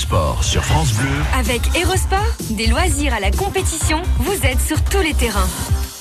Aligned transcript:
sport 0.00 0.44
sur 0.44 0.62
France 0.62 0.92
Bleu. 0.92 1.08
Avec 1.38 1.74
Erosport, 1.74 2.20
des 2.50 2.66
loisirs 2.66 3.14
à 3.14 3.20
la 3.20 3.30
compétition, 3.30 4.02
vous 4.18 4.44
êtes 4.44 4.60
sur 4.60 4.82
tous 4.84 5.00
les 5.00 5.14
terrains. 5.14 5.48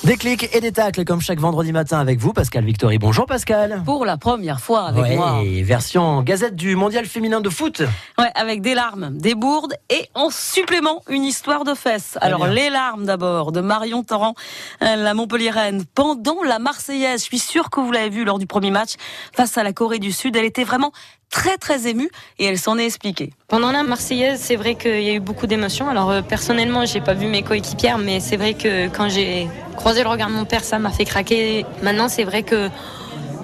Des 0.04 0.18
clics 0.18 0.50
et 0.54 0.60
des 0.60 0.72
tacles 0.74 1.04
comme 1.06 1.22
chaque 1.22 1.40
vendredi 1.40 1.72
matin 1.72 1.98
avec 2.00 2.20
vous, 2.20 2.32
Pascal 2.34 2.64
Victory. 2.66 3.00
Bonjour 3.00 3.26
Pascal. 3.26 3.82
Pour 3.86 4.06
la 4.06 4.18
première 4.18 4.60
fois 4.60 4.84
avec 4.84 5.02
Ouais, 5.04 5.16
moi. 5.16 5.42
version 5.64 6.22
gazette 6.22 6.56
du 6.56 6.76
mondial 6.76 7.06
féminin 7.06 7.40
de 7.42 7.50
foot. 7.50 7.82
Ouais, 8.20 8.30
avec 8.36 8.62
des 8.62 8.76
larmes, 8.76 9.18
des 9.18 9.34
bourdes 9.34 9.74
et 9.90 10.08
en 10.14 10.30
supplément 10.30 11.02
une 11.10 11.24
histoire 11.24 11.64
de 11.64 11.74
fesses. 11.74 12.18
Alors 12.22 12.46
les 12.48 12.70
larmes 12.70 13.06
d'abord 13.06 13.52
de 13.54 13.62
Marion 13.62 14.04
Torrent, 14.04 14.36
euh, 14.84 14.96
la 14.98 15.14
Montpelliéraine, 15.16 15.86
pendant 15.96 16.44
la 16.44 16.60
Marseillaise. 16.60 17.22
Je 17.22 17.26
suis 17.26 17.40
sûre 17.40 17.70
que 17.72 17.80
vous 17.80 17.92
l'avez 17.92 18.10
vu 18.10 18.26
lors 18.26 18.38
du 18.40 18.46
premier 18.46 18.72
match 18.72 18.96
face 19.34 19.58
à 19.58 19.64
la 19.64 19.72
Corée 19.74 20.00
du 20.00 20.12
Sud. 20.12 20.36
Elle 20.36 20.46
était 20.46 20.66
vraiment 20.66 20.92
très 21.32 21.58
très 21.58 21.88
émue 21.88 22.10
et 22.38 22.46
elle 22.46 22.60
s'en 22.60 22.78
est 22.78 22.86
expliquée. 22.86 23.34
Pendant 23.48 23.72
la 23.72 23.84
Marseillaise, 23.86 24.40
c'est 24.40 24.56
vrai 24.56 24.76
qu'il 24.76 25.02
y 25.02 25.10
a 25.10 25.14
eu 25.14 25.20
beaucoup 25.20 25.48
d'émotions. 25.48 25.90
Alors 25.90 26.12
euh, 26.12 26.22
personnellement, 26.22 26.86
j'ai 26.86 27.02
pas 27.02 27.14
vu 27.14 27.28
mes 27.28 27.42
coéquipières, 27.42 27.98
mais 27.98 28.20
c'est 28.20 28.38
vrai 28.38 28.54
que 28.54 28.88
quand 28.88 29.10
j'ai 29.10 29.48
croisé 29.76 30.04
le 30.04 30.10
regard 30.10 30.30
de 30.30 30.34
mon 30.34 30.46
père, 30.46 30.64
ça 30.64 30.80
m'a 30.80 30.92
fait 30.92 31.06
craquer. 31.06 31.66
Maintenant, 31.82 32.08
c'est 32.08 32.24
vrai 32.24 32.44
que 32.44 32.70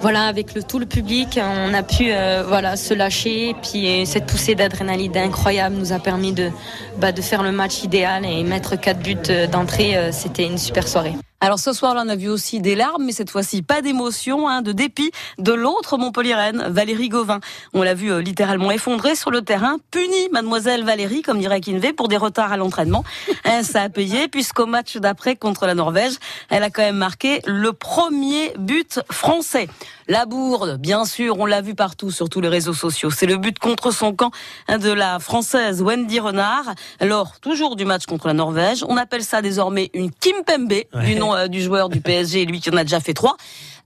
voilà, 0.00 0.26
avec 0.26 0.54
le 0.54 0.62
tout 0.62 0.78
le 0.78 0.86
public, 0.86 1.38
on 1.40 1.72
a 1.74 1.82
pu 1.82 2.06
euh, 2.08 2.44
voilà 2.46 2.76
se 2.76 2.94
lâcher. 2.94 3.54
Puis 3.62 3.86
euh, 3.86 4.04
cette 4.04 4.26
poussée 4.26 4.54
d'adrénaline 4.54 5.16
incroyable 5.16 5.76
nous 5.76 5.92
a 5.92 5.98
permis 5.98 6.32
de 6.32 6.50
bah, 6.98 7.12
de 7.12 7.22
faire 7.22 7.42
le 7.42 7.52
match 7.52 7.82
idéal 7.84 8.24
et 8.24 8.42
mettre 8.42 8.78
quatre 8.78 9.00
buts 9.00 9.16
d'entrée. 9.50 10.10
C'était 10.12 10.44
une 10.44 10.58
super 10.58 10.88
soirée. 10.88 11.14
Alors 11.42 11.58
ce 11.58 11.72
soir-là, 11.72 12.04
on 12.06 12.08
a 12.08 12.14
vu 12.14 12.28
aussi 12.28 12.60
des 12.60 12.76
larmes, 12.76 13.04
mais 13.04 13.10
cette 13.10 13.28
fois-ci 13.28 13.62
pas 13.62 13.82
d'émotion, 13.82 14.48
hein, 14.48 14.62
de 14.62 14.70
dépit 14.70 15.10
de 15.38 15.52
l'autre 15.52 15.98
Montpelliéraine, 15.98 16.66
Valérie 16.68 17.08
Gauvin. 17.08 17.40
On 17.74 17.82
l'a 17.82 17.94
vu 17.94 18.12
euh, 18.12 18.22
littéralement 18.22 18.70
effondrée 18.70 19.16
sur 19.16 19.32
le 19.32 19.42
terrain, 19.42 19.78
punie 19.90 20.28
Mademoiselle 20.30 20.84
Valérie, 20.84 21.22
comme 21.22 21.40
dirait 21.40 21.60
Kinvé, 21.60 21.92
pour 21.92 22.06
des 22.06 22.16
retards 22.16 22.52
à 22.52 22.56
l'entraînement. 22.56 23.02
Hein, 23.44 23.64
ça 23.64 23.82
a 23.82 23.88
payé, 23.88 24.28
puisqu'au 24.28 24.66
match 24.66 24.98
d'après 24.98 25.34
contre 25.34 25.66
la 25.66 25.74
Norvège, 25.74 26.12
elle 26.48 26.62
a 26.62 26.70
quand 26.70 26.82
même 26.82 26.96
marqué 26.96 27.40
le 27.44 27.72
premier 27.72 28.52
but 28.56 29.00
français. 29.10 29.68
La 30.06 30.26
bourde, 30.26 30.78
bien 30.78 31.04
sûr, 31.04 31.40
on 31.40 31.46
l'a 31.46 31.60
vu 31.60 31.74
partout 31.74 32.12
sur 32.12 32.28
tous 32.28 32.40
les 32.40 32.48
réseaux 32.48 32.72
sociaux. 32.72 33.10
C'est 33.10 33.26
le 33.26 33.36
but 33.36 33.58
contre 33.58 33.90
son 33.90 34.14
camp 34.14 34.30
hein, 34.68 34.78
de 34.78 34.92
la 34.92 35.18
française 35.18 35.82
Wendy 35.82 36.20
Renard. 36.20 36.74
Alors, 37.00 37.40
toujours 37.40 37.74
du 37.74 37.84
match 37.84 38.06
contre 38.06 38.28
la 38.28 38.32
Norvège. 38.32 38.84
On 38.88 38.96
appelle 38.96 39.24
ça 39.24 39.42
désormais 39.42 39.90
une 39.92 40.10
Kimpembe, 40.12 40.84
du 41.04 41.16
nom 41.16 41.31
euh, 41.34 41.48
du 41.48 41.62
joueur 41.62 41.88
du 41.88 42.00
PSG, 42.00 42.44
lui 42.44 42.60
qui 42.60 42.70
en 42.70 42.76
a 42.76 42.84
déjà 42.84 43.00
fait 43.00 43.14
trois. 43.14 43.36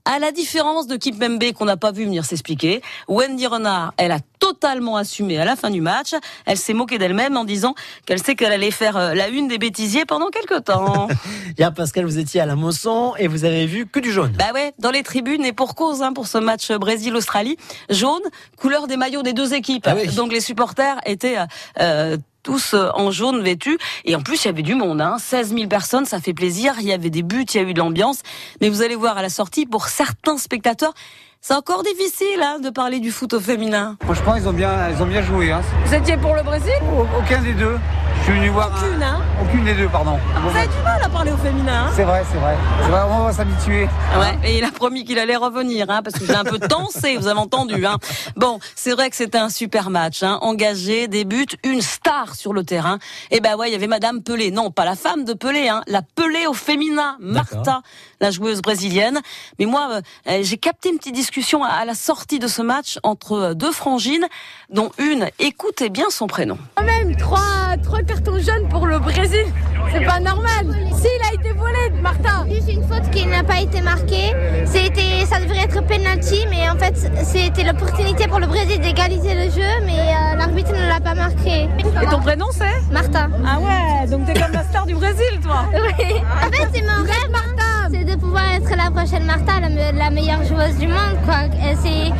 À 0.09 0.19
la 0.19 0.31
différence 0.31 0.87
de 0.87 0.95
Kimpembe 0.95 1.51
qu'on 1.51 1.65
n'a 1.65 1.75
pas 1.75 1.91
vu 1.91 2.05
venir 2.05 2.23
s'expliquer, 2.23 2.81
Wendy 3.09 3.45
Renard, 3.45 3.93
elle 3.97 4.13
a 4.13 4.19
totalement 4.39 4.95
assumé 4.95 5.37
à 5.37 5.43
la 5.43 5.57
fin 5.57 5.69
du 5.69 5.81
match. 5.81 6.11
Elle 6.45 6.55
s'est 6.55 6.73
moquée 6.73 6.97
d'elle-même 6.97 7.35
en 7.35 7.43
disant 7.43 7.75
qu'elle 8.05 8.23
sait 8.23 8.35
qu'elle 8.35 8.53
allait 8.53 8.71
faire 8.71 8.95
euh, 8.95 9.13
la 9.13 9.27
une 9.27 9.49
des 9.49 9.57
bêtisiers 9.57 10.05
pendant 10.05 10.27
quelques 10.27 10.63
temps. 10.63 11.09
Hier, 11.57 11.73
Pascal, 11.73 12.05
vous 12.05 12.19
étiez 12.19 12.39
à 12.39 12.45
la 12.45 12.55
Mosson 12.55 13.15
et 13.17 13.27
vous 13.27 13.43
avez 13.43 13.65
vu 13.65 13.85
que 13.85 13.99
du 13.99 14.13
jaune. 14.13 14.31
Bah 14.39 14.53
ouais, 14.53 14.73
dans 14.79 14.91
les 14.91 15.03
tribunes 15.03 15.43
et 15.43 15.51
pour 15.51 15.75
cause 15.75 16.01
hein, 16.01 16.13
pour 16.13 16.27
ce 16.27 16.37
match 16.37 16.71
Brésil-Australie, 16.71 17.57
jaune, 17.89 18.23
couleur 18.55 18.87
des 18.87 18.95
maillots 18.95 19.23
des 19.23 19.33
deux 19.33 19.53
équipes. 19.53 19.87
Ah 19.87 19.95
oui. 19.95 20.07
Donc 20.15 20.31
les 20.31 20.39
supporters 20.41 21.01
étaient 21.05 21.35
euh, 21.81 22.15
tous 22.47 22.75
euh, 22.75 22.87
en 22.93 23.11
jaune 23.11 23.41
vêtus 23.41 23.77
et 24.05 24.15
en 24.15 24.21
plus 24.21 24.45
il 24.45 24.47
y 24.47 24.49
avait 24.49 24.61
du 24.61 24.73
monde, 24.73 25.01
hein, 25.01 25.17
16 25.19 25.53
000 25.53 25.67
personnes, 25.67 26.05
ça 26.05 26.21
fait 26.21 26.33
plaisir. 26.33 26.75
Il 26.79 26.85
y 26.85 26.93
avait 26.93 27.09
des 27.09 27.21
buts, 27.21 27.43
il 27.43 27.57
y 27.57 27.59
a 27.59 27.63
eu 27.63 27.73
de 27.73 27.79
l'ambiance, 27.79 28.19
mais 28.61 28.69
vous 28.69 28.81
allez 28.81 28.95
voir 28.95 29.17
à 29.17 29.21
la 29.21 29.27
sortie 29.27 29.65
pour 29.65 29.89
certains 29.89 30.37
spectateurs. 30.37 30.93
C'est 31.41 31.53
encore 31.53 31.83
difficile 31.83 32.41
hein, 32.43 32.59
de 32.59 32.69
parler 32.69 32.99
du 32.99 33.11
foot 33.11 33.33
au 33.33 33.39
féminin. 33.39 33.95
Franchement, 34.03 34.35
ils 34.35 34.47
ont 34.49 34.53
bien, 34.53 34.89
ils 34.89 35.01
ont 35.01 35.05
bien 35.05 35.21
joué. 35.21 35.51
Hein. 35.51 35.61
Vous 35.85 35.93
étiez 35.93 36.17
pour 36.17 36.35
le 36.35 36.43
Brésil 36.43 36.73
Aucun 37.17 37.41
des 37.41 37.53
deux. 37.53 37.77
Je 38.19 38.31
suis 38.33 38.39
venu 38.41 38.49
voir. 38.49 38.73
un- 38.73 38.87
Aucune, 38.87 39.03
hein 39.03 39.21
Aucune 39.41 39.63
des 39.63 39.73
deux, 39.75 39.87
pardon. 39.87 40.17
Vous 40.41 40.57
avez 40.57 40.67
du 40.67 40.73
mal 40.83 41.01
à 41.01 41.07
parler 41.07 41.31
au 41.31 41.37
féminin. 41.37 41.85
hein 41.87 41.91
C'est 41.95 42.03
vrai, 42.03 42.23
c'est 42.29 42.37
vrai. 42.37 42.55
C'est 42.81 42.89
vrai, 42.89 43.01
on 43.09 43.23
va 43.23 43.31
s'habituer. 43.31 43.83
Ouais, 44.19 44.37
et 44.43 44.57
il 44.57 44.63
a 44.65 44.71
promis 44.71 45.05
qu'il 45.05 45.17
allait 45.19 45.35
revenir, 45.37 45.89
hein, 45.89 46.01
parce 46.03 46.17
que 46.19 46.25
j'ai 46.25 46.35
un 46.35 46.43
peu 46.43 46.59
tensé, 46.59 47.15
vous 47.15 47.27
avez 47.27 47.39
entendu. 47.39 47.85
Hein. 47.85 47.95
Bon, 48.35 48.59
c'est 48.75 48.91
vrai 48.91 49.09
que 49.09 49.15
c'était 49.15 49.37
un 49.37 49.49
super 49.49 49.89
match, 49.89 50.23
hein, 50.23 50.39
engagé, 50.41 51.07
des 51.07 51.23
buts, 51.23 51.45
une 51.63 51.81
star 51.81 52.35
sur 52.35 52.51
le 52.51 52.63
terrain. 52.65 52.97
Et 53.31 53.39
ben 53.39 53.55
ouais, 53.55 53.69
il 53.69 53.71
y 53.71 53.75
avait 53.75 53.87
Madame 53.87 54.21
Pelé, 54.23 54.51
non, 54.51 54.71
pas 54.71 54.83
la 54.83 54.95
femme 54.95 55.23
de 55.23 55.33
Pelé, 55.33 55.69
hein, 55.69 55.81
la 55.87 56.01
Pelé 56.01 56.47
au 56.47 56.53
féminin, 56.53 57.15
Martha, 57.21 57.81
la 58.19 58.31
joueuse 58.31 58.61
brésilienne. 58.61 59.21
Mais 59.59 59.65
moi, 59.65 60.01
euh, 60.27 60.39
j'ai 60.41 60.57
capté 60.57 60.89
une 60.89 60.97
petite 60.97 61.15
discussion 61.15 61.36
à, 61.63 61.67
à 61.81 61.85
la 61.85 61.93
sortie 61.93 62.39
de 62.39 62.47
ce 62.47 62.61
match 62.61 62.97
entre 63.03 63.53
deux 63.53 63.71
frangines, 63.71 64.25
dont 64.69 64.91
une, 64.97 65.27
écoutez 65.39 65.89
bien 65.89 66.09
son 66.09 66.25
prénom. 66.27 66.57
même 66.83 67.15
trois, 67.15 67.75
trois 67.83 68.01
cartons 68.01 68.39
jaunes 68.39 68.67
pour 68.69 68.87
le 68.87 68.97
Brésil. 68.99 69.45
C'est 69.91 70.03
pas 70.05 70.19
normal. 70.19 70.65
S'il 70.95 71.21
a 71.29 71.33
été 71.33 71.53
volé, 71.53 71.91
Martin. 72.01 72.45
Juste 72.49 72.69
une 72.71 72.83
faute 72.87 73.09
qui 73.11 73.25
n'a 73.27 73.43
pas 73.43 73.61
été 73.61 73.81
marquée. 73.81 74.33
C'était, 74.65 75.25
ça 75.25 75.39
devrait 75.39 75.59
être 75.63 75.85
penalty, 75.85 76.45
mais 76.49 76.67
en 76.69 76.77
fait, 76.77 76.95
c'était 77.23 77.63
l'opportunité 77.63 78.27
pour 78.27 78.39
le 78.39 78.47
Brésil 78.47 78.79
d'égaliser 78.81 79.35
le 79.35 79.51
jeu, 79.51 79.85
mais 79.85 79.99
euh, 79.99 80.35
l'arbitre 80.37 80.71
ne 80.73 80.87
l'a 80.87 80.99
pas 80.99 81.13
marqué. 81.13 81.69
Et 82.01 82.05
ton 82.09 82.19
prénom 82.19 82.47
c'est? 82.51 82.81
Martin. 82.91 83.29
Ah 83.45 83.59
ouais, 83.59 84.07
donc 84.09 84.25
t'es 84.25 84.33
comme 84.33 84.51
la 84.53 84.63
star 84.63 84.85
du 84.87 84.95
Brésil, 84.95 85.39
toi. 85.43 85.65
Oui. 85.73 86.15
En 86.43 86.51
fait, 86.51 86.67
c'est 86.73 86.81
mon 86.81 87.03
rêve, 87.03 87.31
Martin. 87.31 87.53
C'est 87.56 87.56
pouvoir 88.17 88.43
être 88.55 88.69
la 88.75 88.89
prochaine 88.91 89.25
Martha, 89.25 89.59
la, 89.59 89.69
me- 89.69 89.97
la 89.97 90.09
meilleure 90.09 90.43
joueuse 90.43 90.77
du 90.77 90.87
monde, 90.87 91.17
quoi. 91.25 91.43
C'est 91.81 92.11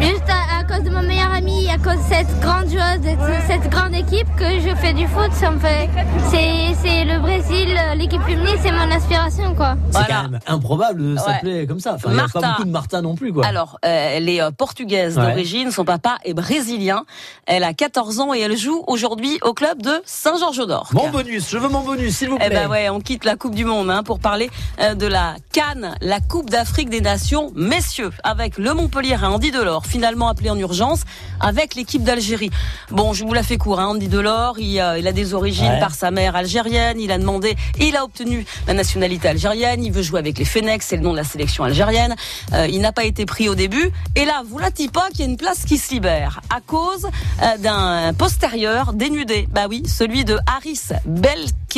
juste 0.00 0.24
cause 0.66 0.82
de 0.82 0.90
mon 0.90 1.02
meilleur 1.02 1.32
ami, 1.32 1.68
à 1.68 1.78
cause 1.78 1.96
de 1.96 2.08
cette 2.14 2.40
grande 2.40 2.64
joueuse, 2.68 3.00
de 3.00 3.10
ce- 3.10 3.46
cette 3.46 3.70
grande 3.70 3.94
équipe 3.94 4.26
que 4.36 4.60
je 4.60 4.74
fais 4.76 4.92
du 4.92 5.06
foot. 5.06 5.30
Ça 5.32 5.50
me 5.50 5.58
fait, 5.58 5.88
c'est, 6.30 6.74
c'est 6.82 7.04
le 7.04 7.20
Brésil, 7.20 7.74
l'équipe 7.96 8.22
féminine, 8.22 8.56
c'est 8.62 8.72
mon 8.72 8.90
aspiration, 8.90 9.54
quoi. 9.54 9.76
C'est 9.90 9.98
Voilà. 9.98 10.06
quand 10.24 10.30
même 10.30 10.40
improbable 10.46 11.12
de 11.12 11.16
s'appeler 11.16 11.66
comme 11.66 11.80
ça. 11.80 11.94
Enfin, 11.94 12.08
il 12.10 12.14
n'y 12.14 12.18
a 12.18 12.22
Martha. 12.22 12.40
pas 12.40 12.48
beaucoup 12.48 12.64
de 12.64 12.70
Martin 12.70 13.02
non 13.02 13.14
plus, 13.14 13.32
quoi. 13.32 13.46
Alors, 13.46 13.78
euh, 13.84 14.10
elle 14.16 14.28
est 14.28 14.40
euh, 14.42 14.50
portugaise 14.50 15.16
Ouais. 15.18 15.26
d'origine, 15.30 15.70
son 15.70 15.84
papa 15.84 16.16
est 16.24 16.34
brésilien. 16.34 17.04
Elle 17.46 17.62
a 17.64 17.72
14 17.72 18.18
ans 18.20 18.34
et 18.34 18.40
elle 18.40 18.56
joue 18.56 18.82
aujourd'hui 18.86 19.38
au 19.42 19.52
club 19.54 19.82
de 19.82 20.02
Saint-Georges-d'Or. 20.04 20.88
Mon 20.92 21.10
bonus, 21.10 21.48
je 21.50 21.58
veux 21.58 21.68
mon 21.68 21.80
bonus, 21.82 22.16
s'il 22.16 22.28
vous 22.30 22.36
plaît. 22.38 22.48
Eh 22.50 22.54
ben 22.54 22.68
ouais, 22.68 22.88
on 22.90 23.00
quitte 23.00 23.24
la 23.24 23.36
Coupe 23.36 23.54
du 23.54 23.64
Monde 23.64 23.90
hein, 23.90 24.02
pour 24.02 24.18
parler 24.18 24.50
euh, 24.80 24.94
de 24.94 25.06
la 25.06 25.34
Cannes, 25.52 25.94
la 26.00 26.20
Coupe 26.20 26.50
d'Afrique 26.50 26.90
des 26.90 27.00
Nations, 27.00 27.52
messieurs, 27.54 28.10
avec 28.24 28.58
le 28.58 28.74
Montpellier 28.74 29.16
Andy 29.22 29.50
Delors, 29.50 29.86
finalement 29.86 30.28
appelé 30.28 30.50
en 30.50 30.55
urgence 30.58 31.02
avec 31.40 31.74
l'équipe 31.74 32.02
d'Algérie. 32.02 32.50
Bon, 32.90 33.12
je 33.12 33.24
vous 33.24 33.34
la 33.34 33.42
fais 33.42 33.58
court, 33.58 33.80
hein, 33.80 33.88
Andy 33.88 34.08
Delors, 34.08 34.58
il, 34.58 34.78
euh, 34.80 34.98
il 34.98 35.06
a 35.06 35.12
des 35.12 35.34
origines 35.34 35.66
Ouais. 35.66 35.80
par 35.80 35.94
sa 35.94 36.10
mère 36.10 36.36
algérienne, 36.36 37.00
il 37.00 37.10
a 37.10 37.18
demandé, 37.18 37.56
il 37.80 37.96
a 37.96 38.04
obtenu 38.04 38.46
la 38.68 38.74
nationalité 38.74 39.28
algérienne, 39.28 39.84
il 39.84 39.90
veut 39.92 40.02
jouer 40.02 40.20
avec 40.20 40.38
les 40.38 40.44
Fennecs, 40.44 40.82
c'est 40.82 40.96
le 40.96 41.02
nom 41.02 41.12
de 41.12 41.16
la 41.16 41.24
sélection 41.24 41.64
algérienne. 41.64 42.14
Euh, 42.52 42.66
il 42.68 42.80
n'a 42.80 42.92
pas 42.92 43.04
été 43.04 43.26
pris 43.26 43.48
au 43.48 43.54
début, 43.54 43.90
et 44.14 44.24
là, 44.24 44.42
vous 44.48 44.58
la 44.58 44.70
pas 44.92 45.08
qu'il 45.08 45.20
y 45.20 45.22
a 45.22 45.26
une 45.26 45.36
place 45.36 45.64
qui 45.64 45.78
se 45.78 45.92
libère 45.92 46.40
à 46.54 46.60
cause 46.60 47.06
euh, 47.42 47.56
d'un 47.58 48.12
postérieur 48.14 48.92
dénudé. 48.92 49.48
Bah 49.50 49.66
oui, 49.68 49.82
celui 49.86 50.24
de 50.24 50.38
Haris 50.46 50.80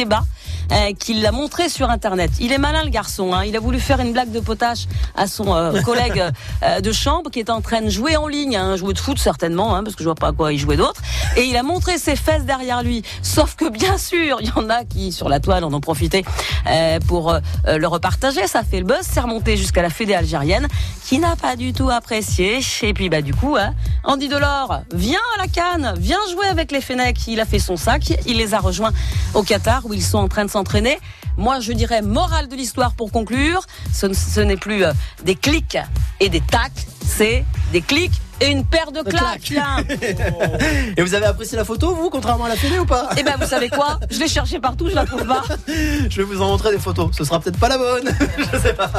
Belkeba 0.04 0.22
euh, 0.70 0.92
qui 0.92 1.14
l'a 1.14 1.32
montré 1.32 1.70
sur 1.70 1.88
internet. 1.88 2.30
Il 2.40 2.52
est 2.52 2.58
malin 2.58 2.84
le 2.84 2.90
garçon, 2.90 3.32
hein. 3.32 3.44
il 3.44 3.56
a 3.56 3.60
voulu 3.60 3.80
faire 3.80 4.00
une 4.00 4.12
blague 4.12 4.30
de 4.30 4.40
potache 4.40 4.84
à 5.16 5.26
son 5.26 5.54
euh, 5.54 5.80
collègue 5.84 6.22
euh, 6.62 6.80
de 6.80 6.92
chambre 6.92 7.30
qui 7.30 7.38
est 7.38 7.48
en 7.48 7.62
train 7.62 7.80
de 7.80 7.88
jouer 7.88 8.18
en 8.18 8.28
ligne, 8.28 8.56
hein, 8.56 8.76
jouer 8.76 8.92
de 8.92 8.98
foot 8.98 9.18
certainement, 9.18 9.74
hein, 9.74 9.82
parce 9.82 9.96
que 9.96 10.02
je 10.02 10.08
vois 10.08 10.14
pas 10.14 10.28
à 10.28 10.32
quoi 10.32 10.52
il 10.52 10.58
jouait 10.58 10.76
d'autre. 10.76 11.00
Et 11.36 11.44
il 11.44 11.56
a 11.56 11.62
montré 11.62 11.96
ses 11.96 12.16
fesses 12.16 12.44
derrière 12.44 12.82
lui. 12.82 13.02
Sauf 13.22 13.54
que 13.56 13.70
bien 13.70 13.96
sûr, 13.96 14.38
il 14.42 14.48
y 14.48 14.52
en 14.56 14.68
a 14.68 14.84
qui 14.84 15.10
sur 15.10 15.30
la 15.30 15.40
toile 15.40 15.64
en 15.64 15.72
ont 15.72 15.80
profité 15.80 16.22
euh, 16.66 16.98
pour 17.00 17.34
le 17.66 17.86
repartager. 17.86 18.46
Ça 18.46 18.62
fait 18.62 18.80
le 18.80 18.84
buzz, 18.84 18.98
c'est 19.02 19.20
remonté 19.20 19.56
jusqu'à 19.56 19.80
la 19.80 19.90
fédé 19.90 20.14
algérienne 20.14 20.68
qui 21.06 21.18
n'a 21.18 21.36
pas 21.36 21.56
du 21.56 21.72
tout 21.72 21.88
apprécié. 21.88 22.60
Et 22.82 22.92
puis 22.92 23.08
bah 23.08 23.22
du 23.22 23.32
coup, 23.32 23.56
hein, 23.56 23.72
Andy 24.04 24.28
Delors, 24.28 24.82
viens 24.92 25.18
à 25.36 25.42
la 25.42 25.48
Cannes, 25.48 25.94
viens 25.98 26.18
jouer 26.30 26.46
avec 26.46 26.72
les 26.72 26.82
Fennecs. 26.82 27.26
Il 27.26 27.40
a 27.40 27.46
fait 27.46 27.58
son 27.58 27.76
sac, 27.76 28.12
il 28.26 28.36
les 28.36 28.52
a 28.52 28.58
rejoints 28.58 28.92
au 29.32 29.42
Qatar 29.42 29.87
où 29.88 29.94
ils 29.94 30.02
sont 30.02 30.18
en 30.18 30.28
train 30.28 30.44
de 30.44 30.50
s'entraîner. 30.50 30.98
Moi, 31.36 31.60
je 31.60 31.72
dirais 31.72 32.02
morale 32.02 32.48
de 32.48 32.56
l'histoire 32.56 32.94
pour 32.94 33.10
conclure, 33.10 33.62
ce, 33.92 34.40
n'est 34.40 34.56
plus 34.56 34.84
euh, 34.84 34.92
des 35.24 35.34
clics 35.34 35.78
et 36.20 36.28
des 36.28 36.40
tacs, 36.40 36.86
c'est 37.04 37.44
des 37.72 37.80
clics 37.80 38.20
et 38.40 38.50
une 38.50 38.64
paire 38.64 38.92
de 38.92 39.02
claques. 39.02 39.52
Et 40.96 41.02
vous 41.02 41.14
avez 41.14 41.26
apprécié 41.26 41.56
la 41.56 41.64
photo, 41.64 41.94
vous, 41.94 42.10
contrairement 42.10 42.44
à 42.44 42.50
la 42.50 42.56
télé 42.56 42.78
ou 42.78 42.86
pas? 42.86 43.08
Eh 43.16 43.22
ben, 43.22 43.34
vous 43.40 43.46
savez 43.46 43.68
quoi? 43.68 43.98
Je 44.10 44.18
l'ai 44.18 44.28
cherché 44.28 44.60
partout, 44.60 44.88
je 44.88 44.94
la 44.94 45.04
trouve 45.04 45.24
pas. 45.24 45.42
Je 45.66 46.16
vais 46.18 46.22
vous 46.22 46.40
en 46.40 46.48
montrer 46.48 46.70
des 46.70 46.78
photos. 46.78 47.10
Ce 47.16 47.24
sera 47.24 47.40
peut-être 47.40 47.58
pas 47.58 47.68
la 47.68 47.78
bonne. 47.78 48.08
je 48.52 48.58
sais 48.58 48.74
pas. 48.74 48.90